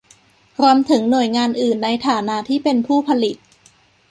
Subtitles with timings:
[0.61, 3.37] รวมถึงหน่วยงานอื่นในฐานะที่เป็นผู้ผลิต